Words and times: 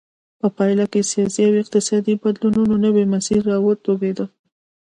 په 0.39 0.47
پایله 0.57 0.85
کې 0.91 1.01
د 1.03 1.07
سیاسي 1.11 1.41
او 1.49 1.53
اقتصادي 1.63 2.13
بدلونونو 2.21 2.73
نوی 2.85 3.05
مسیر 3.13 3.41
را 3.49 3.57
وټوکېد. 3.65 4.19